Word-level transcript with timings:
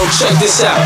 Yo, 0.00 0.08
check 0.08 0.38
this 0.38 0.62
out. 0.64 0.80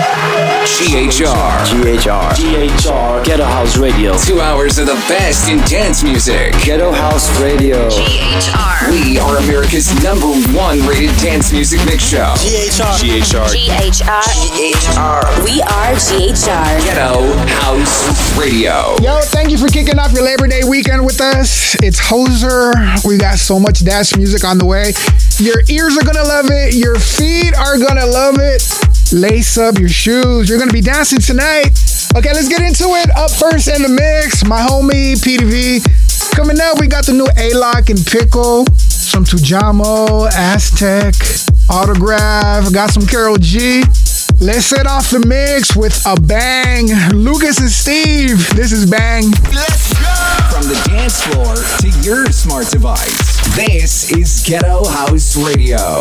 GHR. 0.66 1.30
GHR. 1.70 2.34
GHR. 2.34 3.24
Ghetto 3.24 3.44
House 3.44 3.76
Radio. 3.76 4.18
Two 4.18 4.40
hours 4.40 4.78
of 4.78 4.86
the 4.86 4.94
best 5.06 5.48
in 5.48 5.58
dance 5.70 6.02
music. 6.02 6.52
Ghetto 6.64 6.90
House 6.90 7.30
Radio. 7.40 7.88
GHR. 7.88 8.90
We 8.90 9.18
are 9.20 9.36
America's 9.36 9.86
number 10.02 10.26
one 10.50 10.84
rated 10.88 11.16
dance 11.18 11.52
music 11.52 11.78
mix 11.86 12.02
show. 12.02 12.34
GHR. 12.38 12.90
GHR. 12.98 13.46
GHR. 13.54 14.22
GHR. 14.50 15.44
We 15.44 15.62
are 15.62 15.94
GHR. 15.94 16.82
Ghetto 16.82 17.22
House 17.62 18.36
Radio. 18.36 18.96
Yo, 19.00 19.20
thank 19.26 19.50
you 19.50 19.58
for 19.58 19.68
kicking 19.68 20.00
off 20.00 20.12
your 20.12 20.24
Labor 20.24 20.48
Day 20.48 20.62
weekend 20.66 21.06
with 21.06 21.20
us. 21.20 21.76
It's 21.84 22.00
Hoser. 22.00 22.74
We 23.04 23.18
got 23.18 23.38
so 23.38 23.60
much 23.60 23.84
dance 23.84 24.16
music 24.16 24.42
on 24.42 24.58
the 24.58 24.64
way. 24.64 24.92
Your 25.38 25.62
ears 25.68 25.96
are 25.96 26.04
gonna 26.04 26.24
love 26.24 26.46
it. 26.50 26.74
Your 26.74 26.98
feet 26.98 27.54
are 27.56 27.78
gonna 27.78 28.06
love 28.06 28.38
it. 28.40 28.62
Lace 29.14 29.58
up 29.58 29.78
your 29.78 29.88
shoes. 29.88 30.48
You're 30.48 30.58
gonna 30.58 30.72
be 30.72 30.80
dancing 30.80 31.20
tonight. 31.20 31.78
Okay, 32.16 32.32
let's 32.32 32.48
get 32.48 32.62
into 32.62 32.82
it. 32.98 33.16
Up 33.16 33.30
first 33.30 33.68
in 33.68 33.80
the 33.80 33.88
mix, 33.88 34.44
my 34.44 34.58
homie 34.60 35.14
Peeti-V. 35.14 35.80
Coming 36.34 36.58
up, 36.60 36.80
we 36.80 36.88
got 36.88 37.06
the 37.06 37.12
new 37.12 37.26
Alok 37.38 37.90
and 37.90 38.04
Pickle, 38.04 38.66
some 38.76 39.24
Tujamo, 39.24 40.28
Azteck, 40.30 41.14
Autograf, 41.68 42.74
got 42.74 42.90
some 42.90 43.06
Karol 43.06 43.36
G. 43.36 43.84
Let's 44.40 44.66
set 44.66 44.88
off 44.88 45.10
the 45.10 45.24
mix 45.24 45.76
with 45.76 45.94
a 46.06 46.20
bang. 46.20 46.88
Lucas 47.14 47.60
and 47.60 47.70
Steve, 47.70 48.52
this 48.56 48.72
is 48.72 48.90
Bang. 48.90 49.30
Let's 49.54 49.94
go! 49.94 50.10
From 50.50 50.66
the 50.66 50.82
dance 50.90 51.22
floor 51.22 51.54
to 51.54 52.00
your 52.00 52.26
smart 52.32 52.66
device. 52.66 53.54
This 53.54 54.10
is 54.10 54.42
Ghetto 54.44 54.84
House 54.84 55.36
Radio. 55.36 56.00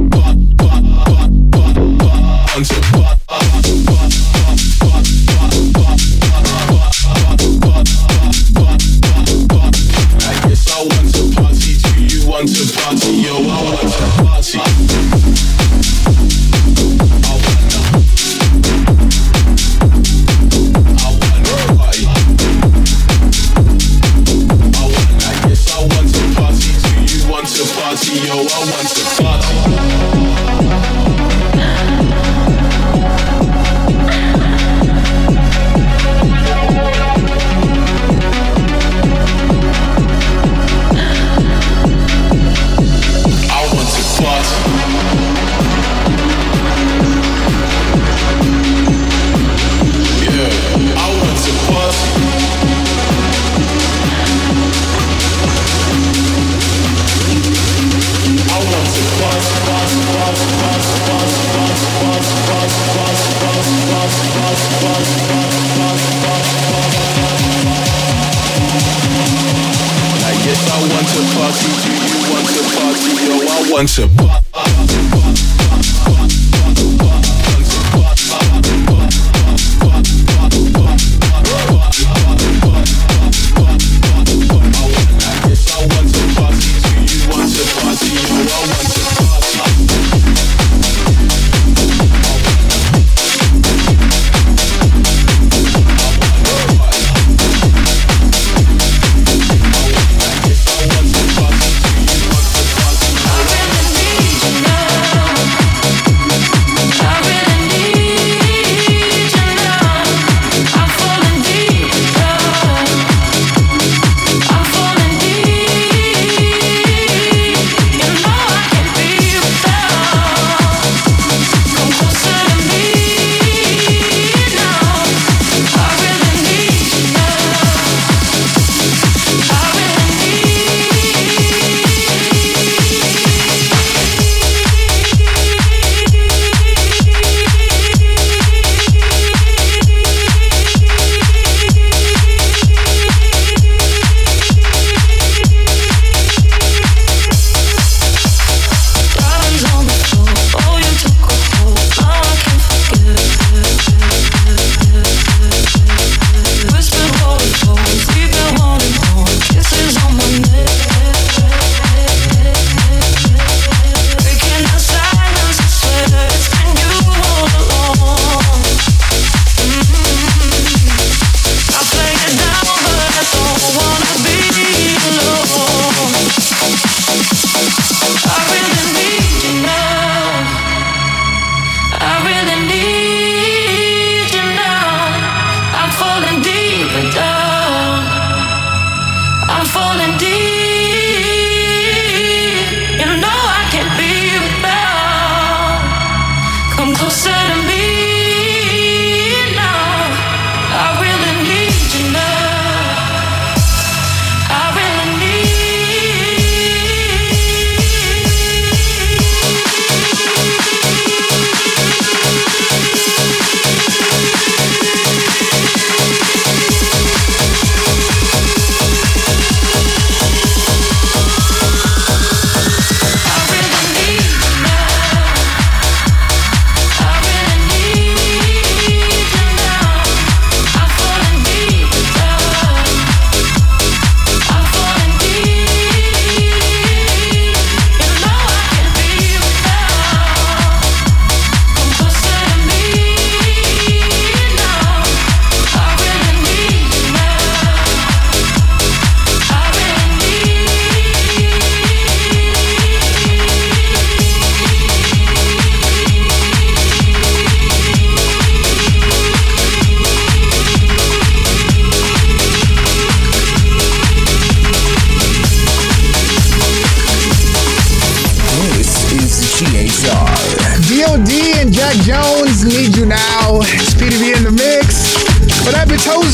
G-O-O 28.11 28.43
wants 28.43 28.93
to 28.93 29.23
fuck. 29.23 29.30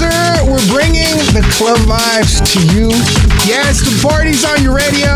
we're 0.02 0.66
bringing 0.70 1.16
the 1.34 1.42
club 1.58 1.78
vibes 1.90 2.42
to 2.54 2.60
you. 2.76 2.90
Yes, 3.46 3.82
the 3.82 3.94
party's 4.06 4.46
on 4.46 4.62
your 4.62 4.76
radio. 4.76 5.14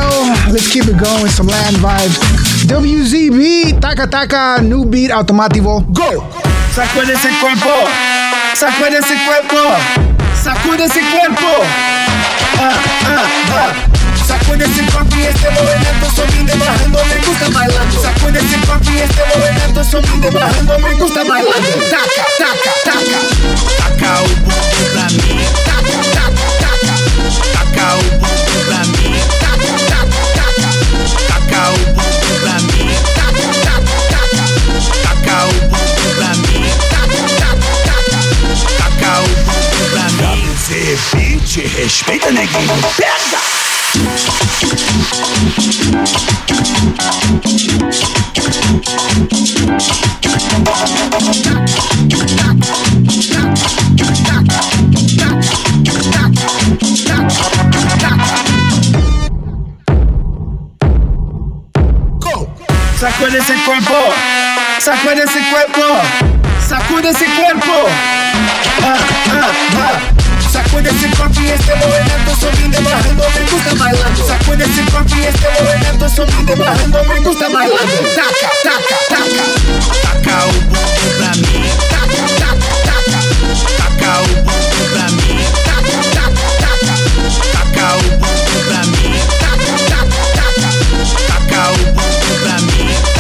Let's 0.50 0.72
keep 0.72 0.86
it 0.86 0.98
going 0.98 1.22
with 1.22 1.32
some 1.32 1.48
land 1.48 1.78
vibes. 1.78 2.18
WZB, 2.66 3.80
Taca 3.80 4.08
Taca, 4.08 4.64
new 4.64 4.86
beat 4.86 5.12
automotivo. 5.12 5.82
Go! 5.94 6.22
Sacude 6.74 7.12
ese 7.12 7.30
cuerpo. 7.40 7.88
Sacude 8.56 8.98
ese 8.98 9.16
cuerpo. 9.26 9.76
Sacude 10.36 10.86
ese 10.86 11.02
cuerpo. 11.12 11.52
Ah, 12.58 12.80
ah, 13.06 13.94
ah. 13.94 14.01
Sacude 14.32 14.64
esse 14.64 14.84
corpo 14.84 15.14
e 15.18 15.26
este 15.28 15.50
movimento 15.50 16.06
subindo 16.16 16.54
e 16.54 16.56
bajando 16.56 17.06
Me 17.06 17.16
gusta 17.26 17.50
bailando. 17.52 18.02
Sacude 18.02 18.38
esse 18.38 18.58
corpo 18.66 18.90
e 18.90 19.02
este 19.02 19.22
movimento 19.26 19.84
subindo 19.84 20.28
e 20.28 20.82
Me 20.82 20.94
gusta 20.96 21.26
bailando. 21.26 21.68
Taca, 21.90 22.26
taca, 22.38 22.72
taca. 22.86 23.20
Taca 23.76 24.22
o 24.22 24.28
bumbum 24.28 24.86
pra 24.94 25.04
mim 25.12 25.44
Taca, 25.66 26.00
taca, 26.16 26.48
taca. 26.62 26.96
Taca 27.52 27.88
o 27.92 28.04
bumbum 28.22 28.62
pra 28.68 28.82
mim 28.88 29.20
Taca, 29.42 29.76
taca, 29.92 30.22
taca. 30.38 30.70
Taca 31.28 31.62
o 31.68 31.78
bumbum 31.92 32.36
pra 32.40 32.56
mim 32.72 32.88
Taca, 33.14 33.52
taca, 33.68 34.00
taca. 34.12 34.46
Taca 35.04 35.36
o 35.44 35.60
bumbum 35.68 36.12
pra 36.16 36.32
mim 36.40 36.64
Taca, 36.90 37.20
taca, 37.36 37.72
taca. 37.84 38.20
Taca 38.78 39.12
o 39.20 39.28
bumbum 39.28 39.86
pra 39.92 40.08
mim 40.10 40.42
Cacete, 40.72 41.68
respeita 41.68 42.32
neguinho. 42.32 42.82
Pega! 42.96 43.81
Sacude 64.80 65.24
ese 65.24 65.40
cuerpo, 65.50 65.84
sacude 66.68 67.10
ese 67.10 67.26
cuerpo. 67.26 67.72
Ah, 68.84 68.98
ah, 69.32 69.52
ah. 69.76 70.31
Sacude 70.52 70.90
esse 70.90 71.08
corpo 71.16 71.40
e 71.40 71.50
esse 71.50 71.74
movimento 71.76 72.36
subindo 72.38 72.76
e 72.78 72.82
barrando, 72.82 73.24
me 73.24 73.50
gusta 73.50 73.76
bailando. 73.76 74.28
Sacude 74.28 74.64
esse 74.64 74.84
corpo 74.92 75.16
e 75.16 75.26
esse 75.26 75.48
movimento 75.64 76.10
subindo 76.10 76.52
e 76.52 76.56
barrando, 76.58 77.06
me 77.08 77.20
gusta 77.22 77.50
bailando. 77.50 77.98
Taca, 78.14 78.50
taca, 78.62 78.98
taca, 79.08 79.44
taca 80.02 80.48
o 80.48 80.52
bumbum 80.52 81.12
pra 81.18 81.32
mim. 81.38 81.72
Taca, 81.90 82.24
taca, 82.38 82.68
taca, 82.84 83.20
taca 83.78 84.12
o 84.20 84.28
bumbum 84.44 84.86
pra 84.92 85.08
mim. 85.12 85.40
Taca, 85.64 86.00
taca, 86.12 86.46
taca, 86.60 86.96
taca 87.54 87.86
o 87.96 88.00
bumbum 88.20 88.62
pra 88.68 88.82
mim. 88.88 89.16
Taca, 89.40 89.74
taca, 89.88 90.20
taca, 90.36 90.70
taca 91.28 91.62
o 91.72 91.74
bumbum 91.78 92.36
pra 92.44 92.56
mim. 92.60 93.11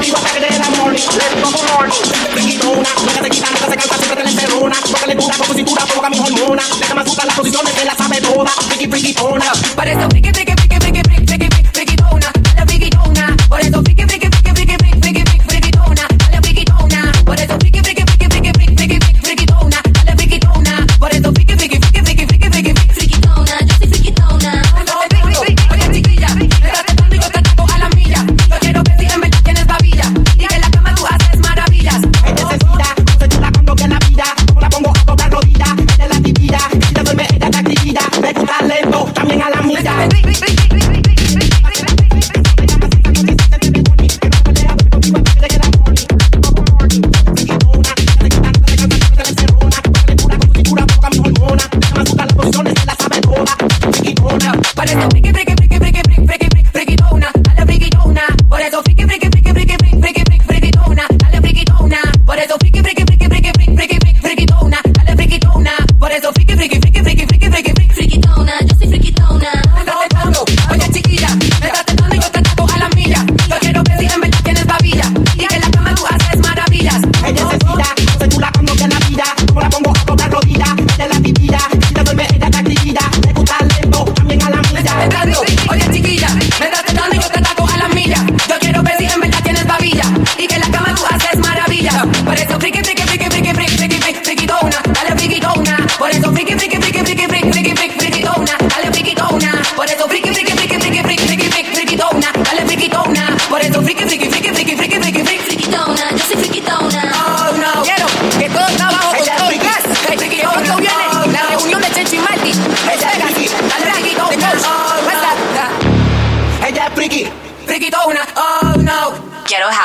viva 0.00 0.37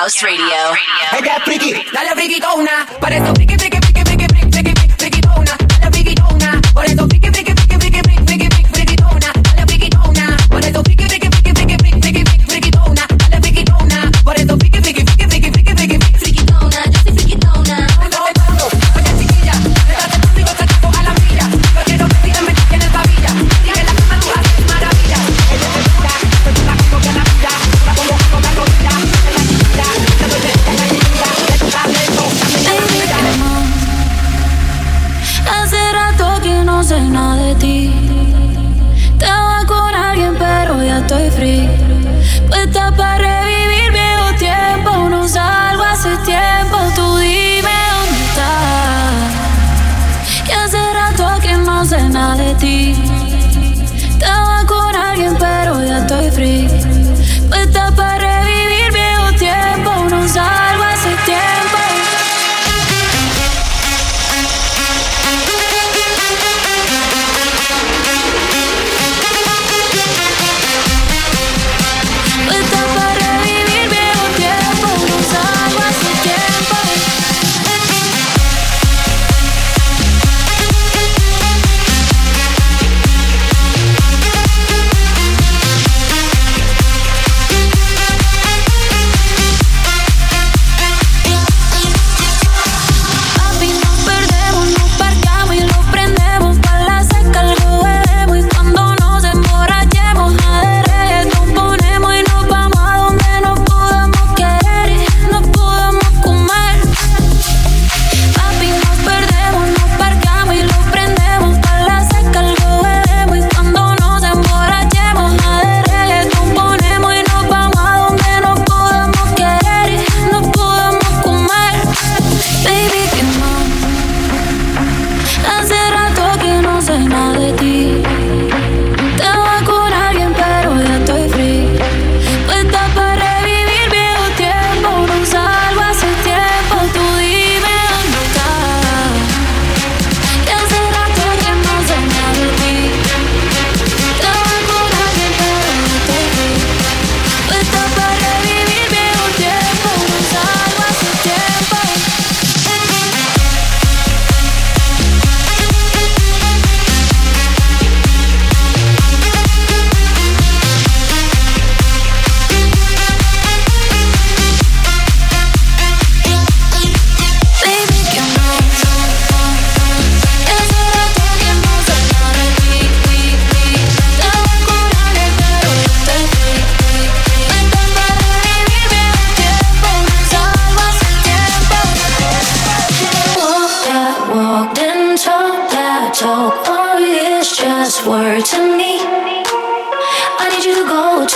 House 0.04 0.22
Radio. 0.22 0.44
Ella 1.18 1.38
es 1.38 1.44
friki, 1.46 1.74
dale 1.94 2.14
friki 2.14 2.42
una. 2.58 2.86
Para 3.00 3.16
esos 3.16 3.32
friki, 3.36 3.56
freaky. 3.58 3.73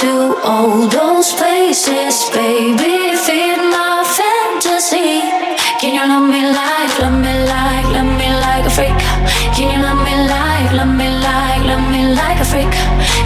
to 0.01 0.37
all 0.45 0.85
those 0.87 1.33
places, 1.33 2.29
baby. 2.29 3.17
Feed 3.17 3.57
my 3.57 4.05
fantasy. 4.05 5.25
Can 5.81 5.97
you 5.97 6.05
love 6.05 6.29
me 6.29 6.41
like, 6.53 6.93
love 7.01 7.17
me 7.17 7.33
like, 7.49 7.87
love 7.97 8.11
me 8.19 8.29
like 8.45 8.65
a 8.65 8.69
freak? 8.69 8.93
Can 9.57 9.73
you 9.73 9.81
love 9.81 9.97
me 10.05 10.13
like, 10.29 10.69
love 10.77 10.93
me 10.93 11.09
like, 11.09 11.63
love 11.65 11.85
me 11.89 12.13
like 12.13 12.37
a 12.37 12.45
freak? 12.45 12.69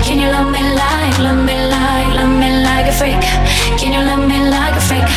Can 0.06 0.20
you 0.24 0.32
love 0.32 0.48
me 0.48 0.64
like, 0.64 1.20
love 1.20 1.44
me 1.44 1.56
like, 1.74 2.10
love 2.16 2.36
me 2.40 2.50
like 2.64 2.88
a 2.88 2.96
freak? 2.96 3.20
Can 3.76 3.92
you 3.92 4.04
love 4.08 4.24
me 4.24 4.40
like 4.48 4.76
a 4.76 4.84
freak? 4.88 5.08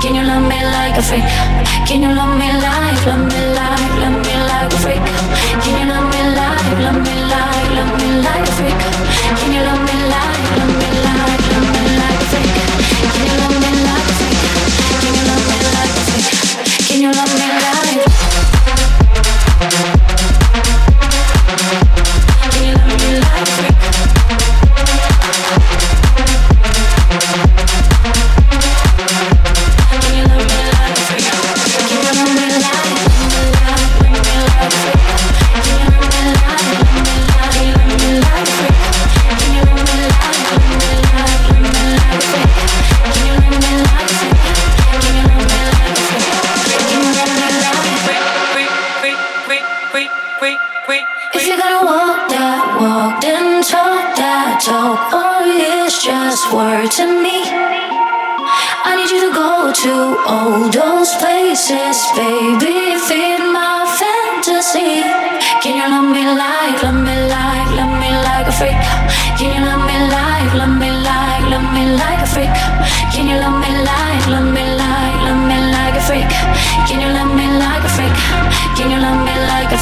Can 0.00 0.14
you 0.16 0.24
love 0.24 0.44
me 0.48 0.56
like 0.76 0.96
a 0.96 1.04
freak? 1.04 1.28
Can 1.84 2.00
you 2.00 2.12
love 2.16 2.32
me 2.40 2.48
like, 2.64 3.00
love 3.04 3.28
me 3.28 3.40
like, 3.52 3.92
love 4.00 4.18
me 4.24 4.34
like 4.48 4.72
a 4.72 4.78
freak? 4.80 5.04
Can 5.60 5.74
you 5.80 5.86
love 5.92 6.08
me 6.08 6.20
like, 6.32 6.78
love 6.80 7.00
me 7.04 7.14
like, 7.28 7.68
love 7.76 7.92
me 8.00 8.08
like 8.24 8.46
a 8.48 8.52
freak? 8.56 8.80
Can 9.36 9.52
you 9.52 9.60
love 9.68 9.84
me 9.84 9.96
like? 10.08 10.53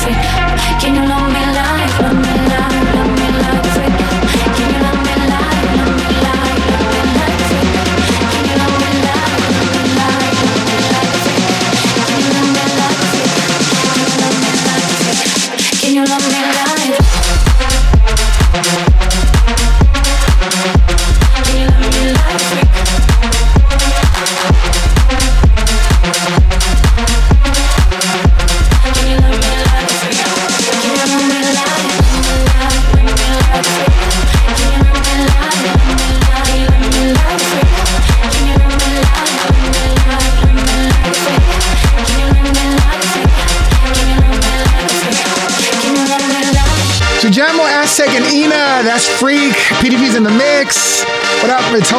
country 0.02 0.41
Tujamo, 47.22 47.62
Azteck, 47.62 48.08
and 48.08 48.24
Inna. 48.34 48.82
That's 48.82 49.06
Freak. 49.06 49.54
Peeti-V's 49.78 50.16
in 50.16 50.24
the 50.24 50.30
mix. 50.34 51.04
What 51.40 51.50
up, 51.50 51.62
it's 51.70 51.92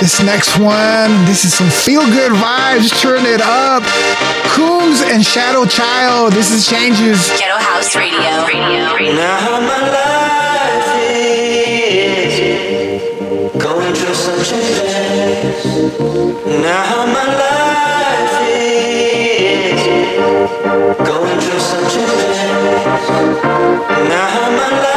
This 0.00 0.22
next 0.22 0.58
one, 0.58 1.12
this 1.26 1.44
is 1.44 1.52
some 1.52 1.68
feel 1.68 2.06
good 2.06 2.32
vibes. 2.32 2.88
Turn 3.02 3.26
it 3.26 3.42
up. 3.42 3.82
Kungs 4.48 5.02
and 5.02 5.22
Shadow 5.22 5.66
Child. 5.66 6.32
This 6.32 6.50
is 6.50 6.66
Changes. 6.66 7.28
Ghetto 7.38 7.58
House 7.58 7.94
Radio. 7.94 8.46
Radio. 8.46 8.94
Radio. 8.94 9.12
Now 9.12 9.36
how 9.40 9.60
my 9.60 9.90
life 9.92 10.88
is 11.04 12.40
going 13.62 13.92
through 13.92 14.14
some 14.14 14.42
changes. 14.42 14.88
Now 16.64 16.82
how 16.82 17.04
my 17.04 17.26
life 17.28 18.40
is 18.48 19.84
going 20.96 21.40
through 21.40 21.42
some 21.42 21.42
changes. 21.42 21.53
Now 23.88 24.50
my 24.56 24.70
life 24.80 24.93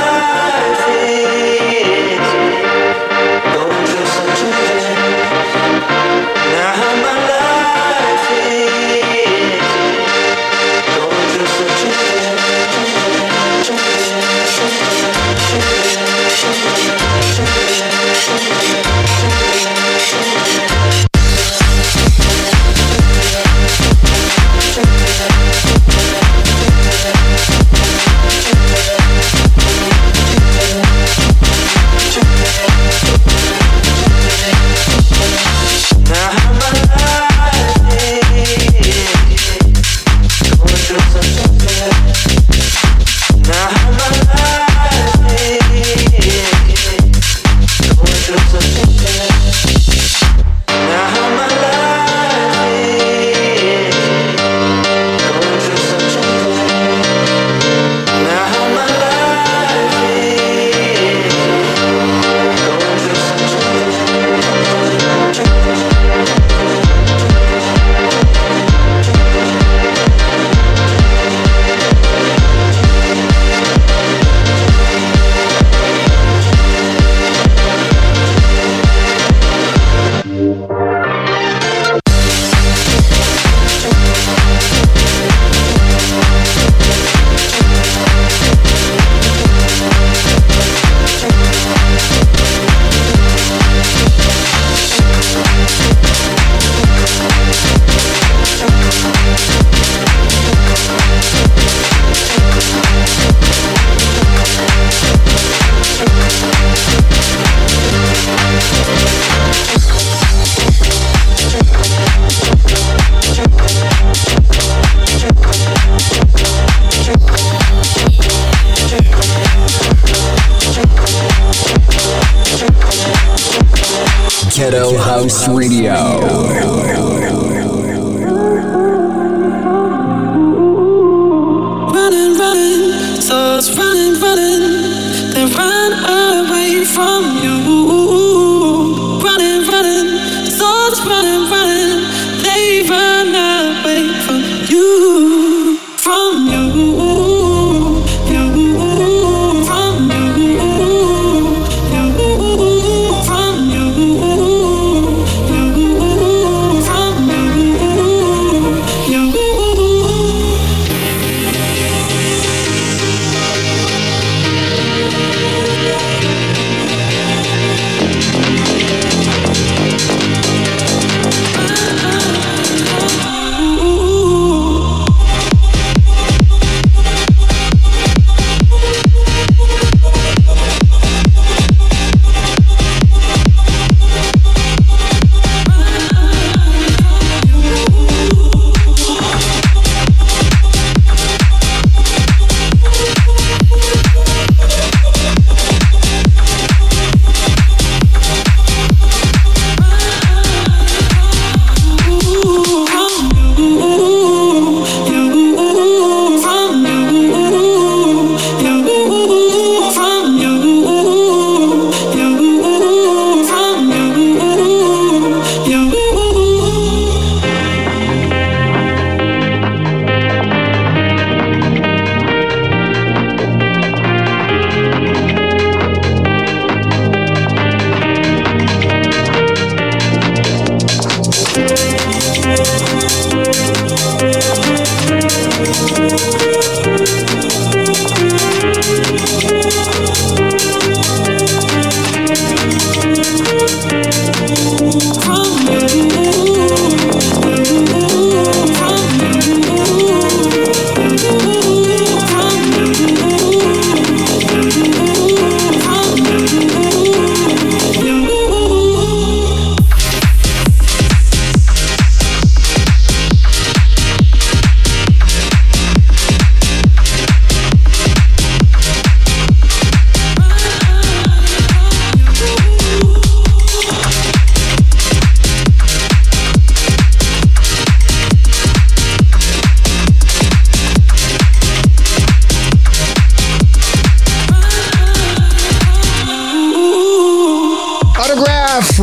Ghetto 124.69 124.97
House 124.97 125.47
Radio. 125.47 126.56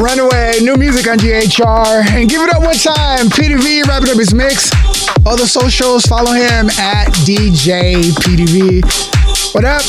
Runaway, 0.04 0.60
new 0.60 0.76
music 0.76 1.08
on 1.08 1.16
GHR. 1.16 2.04
And 2.10 2.28
give 2.28 2.42
it 2.42 2.52
up 2.52 2.62
one 2.62 2.74
time. 2.74 3.28
Peeti-V 3.28 3.84
wrapping 3.88 4.10
up 4.10 4.18
his 4.18 4.34
mix. 4.34 4.70
All 5.24 5.34
the 5.34 5.46
socials, 5.46 6.04
follow 6.04 6.32
him 6.32 6.68
at 6.78 7.06
DJ 7.24 8.12
Peeti-V. 8.20 8.82
What 9.54 9.64
up? 9.64 9.80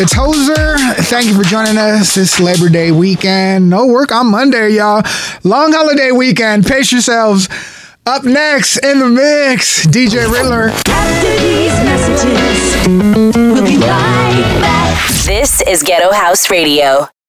It's 0.00 0.12
Hoser. 0.12 0.96
Thank 1.04 1.26
you 1.26 1.36
for 1.36 1.44
joining 1.44 1.78
us 1.78 2.16
this 2.16 2.40
Labor 2.40 2.68
Day 2.68 2.90
weekend. 2.90 3.70
No 3.70 3.86
work 3.86 4.10
on 4.10 4.26
Monday, 4.26 4.70
y'all. 4.70 5.02
Long 5.44 5.72
holiday 5.72 6.10
weekend. 6.10 6.66
Pace 6.66 6.90
yourselves. 6.90 7.48
Up 8.06 8.24
next 8.24 8.78
in 8.78 8.98
the 8.98 9.08
mix, 9.08 9.86
DJ 9.86 10.28
Riddler. 10.32 10.70
After 10.88 11.38
these 11.38 11.70
messages, 11.84 13.36
we'll 13.36 13.64
be 13.64 13.76
right 13.76 14.58
back. 14.60 15.10
This 15.26 15.60
is 15.62 15.84
Ghetto 15.84 16.10
House 16.12 16.50
Radio. 16.50 17.10